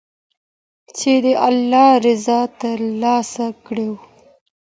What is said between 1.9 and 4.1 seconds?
رضا تر لاسه کړو.